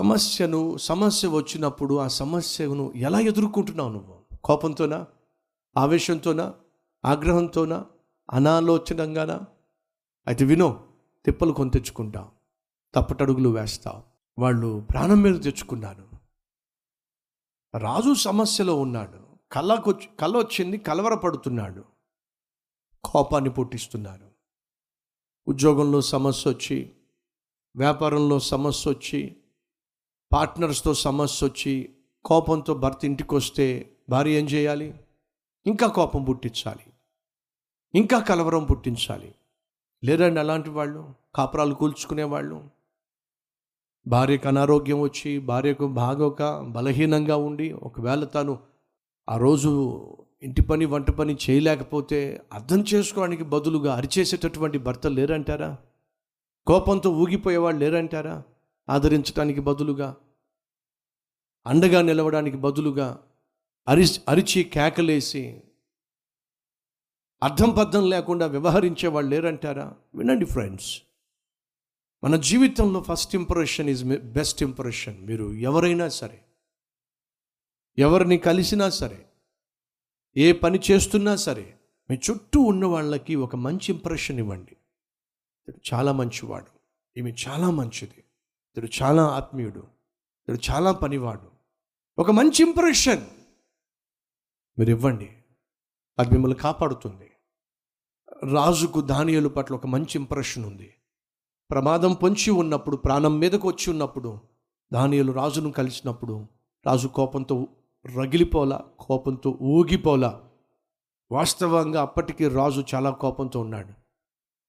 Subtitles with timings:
[0.00, 4.36] సమస్యను సమస్య వచ్చినప్పుడు ఆ సమస్యను ఎలా ఎదుర్కొంటున్నావు నువ్వు?
[4.44, 5.06] కోపంతోనా?
[5.76, 6.54] ఆవేశంతోనా?
[7.04, 7.86] ఆగ్రహంతోనా?
[8.32, 9.40] అనాలోచనంగానా?
[10.26, 10.88] అయితే వినో
[11.24, 12.28] తిప్పలు కొని తెచ్చుకుంటాం.
[12.94, 14.02] తప్పటడుగులు వేస్తావు
[14.40, 16.08] వాళ్ళు ప్రాణం మీద తెచ్చుకున్నాను.
[17.78, 19.20] రాజు సమస్యలో ఉన్నాడు.
[19.52, 21.84] కళ్ళకొచ్చి కళ్ళ వచ్చింది కలవరపడుతున్నాడు.
[23.04, 24.26] కోపాన్ని పుట్టిస్తున్నాను
[25.48, 26.92] ఉద్యోగంలో సమస్య వచ్చి
[27.76, 29.36] వ్యాపారంలో సమస్య వచ్చి
[30.32, 31.88] పార్ట్నర్స్తో సమస్య వచ్చి
[32.24, 34.94] కోపంతో భర్త ఇంటికి వస్తే భార్య ఏం చేయాలి?
[35.66, 36.92] ఇంకా కోపం పుట్టించాలి.
[37.94, 39.34] ఇంకా కలవరం పుట్టించాలి.
[40.04, 42.64] లేరండి అలాంటి వాళ్ళు కాపురాలు కూల్చుకునేవాళ్ళు
[44.06, 48.58] భార్యకు అనారోగ్యం వచ్చి భార్యకు బాగోక బలహీనంగా ఉండి ఒకవేళ తాను
[49.28, 49.72] ఆ రోజు
[50.42, 55.76] ఇంటి పని వంట పని చేయలేకపోతే అర్థం చేసుకోవడానికి బదులుగా అరిచేసేటటువంటి భర్త లేరంటారా?
[56.66, 58.42] కోపంతో ఊగిపోయేవాళ్ళు లేరంటారా?
[58.90, 60.16] ఆదరించడానికి బదులుగా
[61.66, 63.22] అండగా నిలవడానికి బదులుగా
[63.88, 65.62] అరి అరిచి కేకలేసి
[67.42, 69.96] అర్థం పద్ధం లేకుండా వ్యవహరించే వాళ్ళు లేరంటారా?
[70.14, 71.02] వినండి ఫ్రెండ్స్.
[72.24, 75.26] మన జీవితంలో first impression is best impression.
[75.26, 76.44] మీరు ఎవరైనా సరే
[77.98, 79.26] ఎవరిని కలిసినా సరే
[80.36, 81.78] ఏ పని చేస్తున్నా సరే
[82.10, 84.76] మీ చుట్టూ ఉన్న వాళ్ళకి ఒక మంచి ఇంప్రెషన్ ఇవ్వండి.
[85.94, 86.80] చాలా మంచివాడు.
[87.18, 88.24] ఈమె చాలా మంచిది.
[88.76, 89.86] ఇతడు చాలా ఆత్మీయుడు
[90.48, 91.50] ఇతడు చాలా పనివాడు.
[92.18, 93.26] ఒక మంచి ఇంప్రెషన్
[94.78, 95.30] మీరు ఇవ్వండి
[96.18, 97.30] అది మిమ్మల్ని కాపాడుతుంది.
[98.52, 100.94] రాజుకు దానియలు పట్ల ఒక మంచి ఇంప్రెషన్ ఉంది.
[101.70, 104.40] ప్రమాదం పొంచి ఉన్నప్పుడు ప్రాణం మీదకు వచ్చి ఉన్నప్పుడు
[104.92, 106.46] దానియలు రాజును కలిసినప్పుడు
[106.86, 107.66] రాజు కోపంతో
[108.06, 110.50] రగిలిపోలా కోపంతో ఊగిపోలా.
[111.32, 113.94] వాస్తవంగా అప్పటికి రాజు చాలా కోపంతో ఉన్నాడు.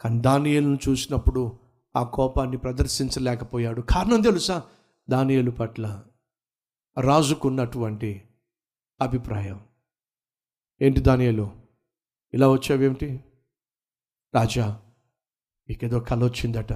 [0.00, 3.80] కానీ దానియలను చూసినప్పుడు ఆ కోపాన్ని ప్రదర్శించలేకపోయాడు.
[3.80, 4.70] కారణం తెలుసా?
[5.10, 6.04] దానియలు పట్ల
[7.00, 8.28] రాజుకున్నటువంటి
[9.00, 9.68] అభిప్రాయం.
[10.82, 11.62] ఏంటి దానియలు?
[12.34, 13.24] ఇలా వచ్చావేమిటి?
[14.34, 14.82] రాజా
[15.68, 16.72] మీకేదో కళ వచ్చిందట.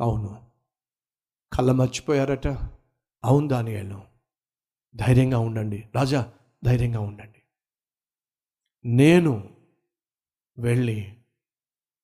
[0.00, 0.50] అవును.
[1.52, 2.48] కళ్ళ మర్చిపోయారట.
[3.24, 4.02] అవును దానియలు.
[4.96, 5.88] ధైర్యంగా ఉండండి.
[5.94, 6.32] రాజా
[6.64, 7.42] ధైర్యంగా ఉండండి.
[8.84, 9.56] నేను
[10.58, 11.16] వెళ్ళి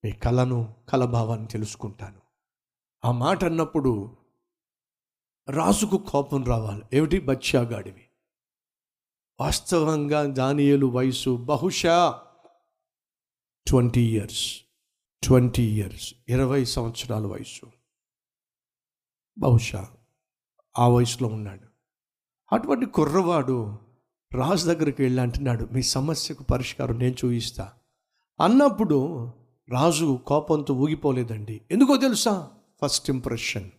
[0.05, 2.22] మీ కళను కలభావాన్ని తెలుసుకుంటాను.
[3.05, 4.17] ఆ మాట అన్నప్పుడు
[5.51, 6.83] రాజుకు కోపం రావాలి.
[6.93, 7.21] ఏమిటి?
[7.21, 8.07] బచ్చాగాడివి
[9.41, 12.23] వాస్తవంగా దానియలు వయసు బహుశా
[13.67, 14.61] ట్వంటీ ఇయర్స్.
[15.23, 16.15] Twenty years.
[16.29, 17.67] ఇరవై సంవత్సరాల వయసు.
[19.39, 19.89] బహుశా
[20.79, 21.67] ఆ వయసులో ఉన్నాడు.
[22.55, 23.79] అటువంటి కుర్రవాడు
[24.33, 27.73] రాజు దగ్గరికి వెళ్ళి అంటున్నాడు మీ సమస్యకు పరిష్కారం నేను చూపిస్తా
[28.41, 29.31] అన్నప్పుడు
[29.69, 31.61] రాజు కోపంతో ఊగిపోలేదండి.
[31.71, 32.51] ఎందుకో తెలుసా?
[32.83, 33.71] First impression.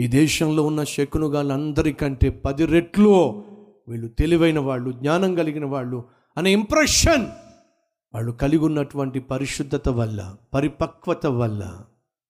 [0.00, 3.44] ఈ దేశంలో ఉన్న శకునుగాళ్ళందరికంటే పది రెట్లు
[3.88, 6.04] వీళ్ళు తెలివైన వాళ్ళు జ్ఞానం కలిగిన వాళ్ళు
[6.36, 7.26] అనే ఇంప్రెషన్
[8.14, 11.84] వాళ్ళు కలిగి ఉన్నటువంటి పరిశుద్ధత వల్ల పరిపక్వత వల్ల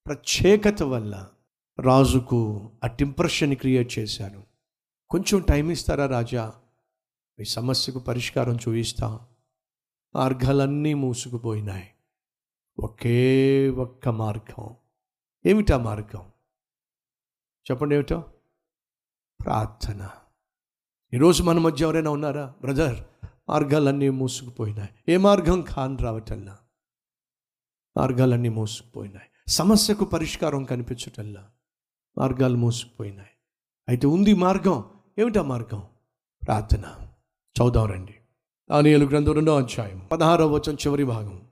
[0.06, 1.28] ప్రత్యేకత వల్ల
[1.78, 4.42] రాజుకు అట్ ఇంప్రెషన్ క్రియేట్ చేశాను
[5.10, 6.52] కొంచెం టైం ఇస్తారా రాజా?
[7.38, 9.20] మీ సమస్యకు పరిష్కారం చూపిస్తా.
[10.14, 11.88] మార్గాలన్నీ మూసుకుపోయినాయి.
[12.78, 14.74] ఒకే ఒక్క మార్గం.
[15.46, 16.32] ఏమిటా మార్గం?
[17.70, 18.24] చెప్పండి ఏమిటో?
[19.44, 20.10] ప్రార్థన.
[21.14, 22.54] ఈరోజు మన మధ్య ఎవరైనా ఉన్నారా?
[22.60, 23.04] బ్రదర్
[23.48, 24.88] మార్గాలన్నీ మూసుకుపోయినాయి.
[25.08, 26.58] ఏ మార్గం కాన్ రావటల్లా
[27.96, 29.28] మార్గాలన్నీ మూసుకుపోయినాయి.
[29.48, 31.50] సమస్యకు పరిష్కారం కనిపించటల్లా
[32.18, 33.30] మార్గాలు మూసుకుపోయినాయి.
[33.88, 34.84] అయితే ఉంది మార్గం.
[35.18, 35.82] ఏమిటా మార్గం?
[36.46, 37.10] ప్రార్థన.
[37.62, 38.14] చదుదాం రండి.
[38.70, 41.48] దానియలు గ్రంథం రెండో అధ్యాయం పదహారవ వచనం చివరి భాగం.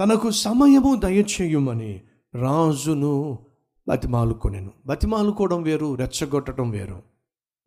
[0.00, 2.02] తనకు సమయము దయచేయమని
[2.34, 3.38] రాజును
[3.88, 4.70] బతిమాలుకొనెను.
[4.86, 7.02] బతిమాలుకోవడం వేరు రెచ్చగొట్టడం వేరు.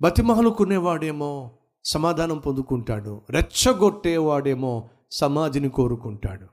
[0.02, 1.52] బతిమాలుకునేవాడేమో
[1.84, 3.22] సమాధానం పొందుకుంటాడు.
[3.30, 6.48] రెచ్చగొట్టేవాడేమో సమాధిని కోరుకుంటాడు.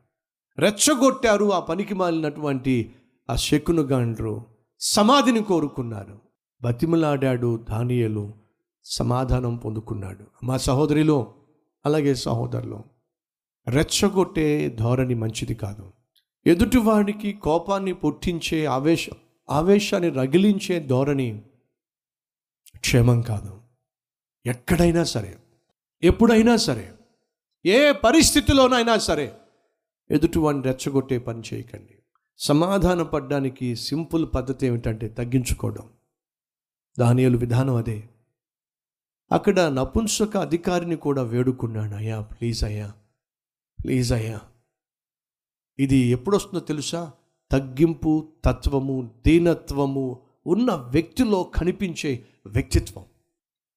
[0.59, 2.94] రెచ్చగొట్టారు ఆ పనికి మాలినటువంటి
[3.31, 4.44] ఆ శకును గాండ్రు.
[4.81, 6.19] సమాధిని కోరుకున్నారు.
[6.62, 8.35] బతిమలాడాడు దానియలు
[8.85, 10.46] సమాధానం పొందుకున్నాడు.
[10.46, 11.35] మా సహోదరిలో
[11.87, 12.85] అలాగే సహోదరులు
[13.69, 15.93] రెచ్చగొట్టే ధోరణి మంచిది కాదు.
[16.46, 19.08] ఎదుటివాడికి కోపాన్ని పుట్టించే ఆవేశ
[19.50, 21.42] ఆవేశాన్ని రగిలించే ధోరణి
[22.76, 23.60] క్షేమం కాదు.
[24.46, 25.38] ఎక్కడైనా సరే
[26.02, 26.92] ఎప్పుడైనా సరే
[27.66, 29.34] ఏ పరిస్థితిలోనైనా సరే
[30.10, 31.94] ఎదుటివాడిని రెచ్చగొట్టే పని చేయకండి.
[32.38, 35.90] సమాధాన పడ్డానికి సింపుల్ పద్ధతి ఏమిటంటే తగ్గించుకోవడం.
[37.00, 38.08] దానియలు విధానం అదే.
[39.32, 41.94] అక్కడ నపుంసక అధికారిని కూడా వేడుకున్నాడు.
[41.94, 42.92] అయ్యా ప్లీజ్ అయ్యా
[43.84, 44.40] ప్లీజ్ అయ్యా.
[45.81, 47.12] ఇది ఎప్పుడొస్తుందో తెలుసా?
[47.53, 53.05] తగ్గింపు తత్వము దీనత్వము ఉన్న వ్యక్తిలో కనిపించే వ్యక్తిత్వం.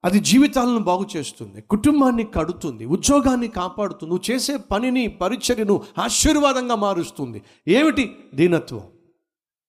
[0.05, 7.41] అది జీవితాలను బాగు చేస్తుంది కుటుంబాన్ని కడుతుంది ఉద్యోగాన్ని కాపాడుతుంది నువ్వు చేసే పనిని పరిచర్యను ఆశీర్వాదంగా మారుస్తుంది.
[7.67, 8.15] ఏమిటి?
[8.35, 8.83] దీనత్వం.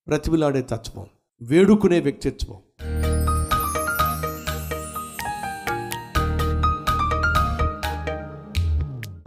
[0.09, 1.07] బ్రతిమిలాడే తత్వం.
[1.43, 2.57] వేడుకునే వ్యక్తిత్వం.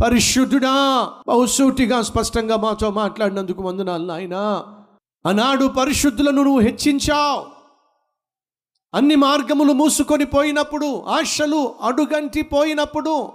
[0.03, 4.65] పరిశుద్ధుడా బహుసూటిగా స్పష్టంగా మాతో మాట్లాడినందుకు వందనాలు నాయనా.
[5.25, 7.45] ఆనాడు పరిశుద్ధులను నువ్వు హెచ్చించావు.
[8.93, 13.29] అన్ని మార్గములు మూసుకొని పోయినప్పుడు ఆశలు అడుగంటి పోయినప్పుడు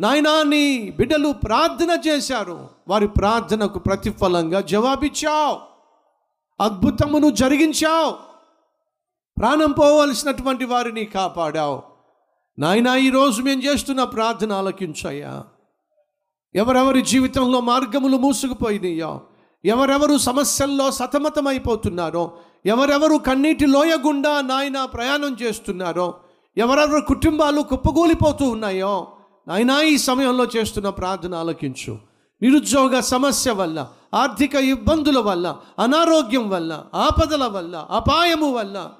[0.00, 2.68] నాయనా నీ బిడ్డలు ప్రార్థన చేశారు.
[2.88, 5.58] వారి ప్రార్థనకు ప్రతిఫలంగా జవాబిచ్చావు.
[6.62, 8.14] అద్భుతమును జరిగించావు.
[9.38, 11.82] ప్రాణం పోవలసినటువంటి వారిని కాపాడావు.
[12.58, 15.44] నాయనా ఈరోజు మేము చేస్తున్న ప్రార్థన ఆలకించయ్యా
[16.54, 19.20] ఎవరెవరి జీవితంలో మార్గములు మూసుకుపోయినాయో
[19.64, 26.14] ఎవరెవరు సమస్యల్లో సతమతమైపోతున్నారో ఎవరెవరు కన్నీటి లోయ గుండా నాయన ప్రయాణం చేస్తున్నారో
[26.56, 29.06] ఎవరెవరు కుటుంబాలు కుప్పగూలిపోతూ ఉన్నాయో
[29.48, 31.98] నాయనా ఈ సమయంలో చేస్తున్న ప్రార్థన ఆలకించు.
[32.42, 38.90] నిరుద్యోగ సమస్య వల్ల ఆర్థిక ఇబ్బందుల వల్ల అనారోగ్యం వల్ల ఆపదల వల్ల అపాయము వల్ల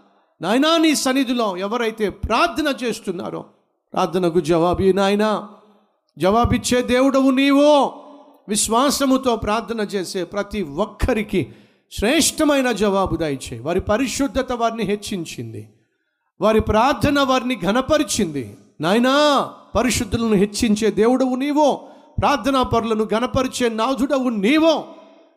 [0.43, 3.45] నాయనా నీ సన్నిధిలో ఎవరైతే ప్రార్థన చేస్తున్నారో
[3.93, 5.49] ప్రార్థనకు జవాబు నాయనా.
[6.19, 7.95] జవాబిచ్చే దేవుడవు నీవో.
[8.49, 11.49] విశ్వాసముతో ప్రార్థన చేసే ప్రతి ఒక్కరికి
[11.93, 15.69] శ్రేష్టమైన జవాబు దయచే వారి పరిశుద్ధత వారిని హెచ్చించింది.
[16.41, 18.57] వారి ప్రార్థన వారిని ఘనపరిచింది.
[18.81, 21.81] నాయనా పరిశుద్ధులను హెచ్చించే దేవుడవు నీవో.
[22.21, 24.85] ప్రార్థనా పరులను ఘనపరిచే నాథుడవు నీవో.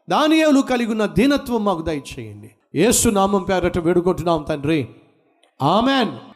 [0.10, 2.51] దానియాలు కలిగి ఉన్న దీనత్వం మాకు దయచేయండి.
[2.75, 4.88] ఏసు నామం పేరట వేడుకుంటున్నాం తండ్రి.
[5.62, 6.31] ఆమెన్.